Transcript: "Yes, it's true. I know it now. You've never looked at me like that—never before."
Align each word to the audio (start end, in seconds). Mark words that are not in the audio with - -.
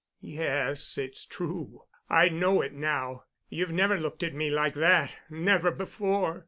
"Yes, 0.23 0.97
it's 0.97 1.27
true. 1.27 1.83
I 2.09 2.27
know 2.27 2.63
it 2.63 2.73
now. 2.73 3.25
You've 3.49 3.69
never 3.69 3.99
looked 3.99 4.23
at 4.23 4.33
me 4.33 4.49
like 4.49 4.73
that—never 4.73 5.69
before." 5.69 6.39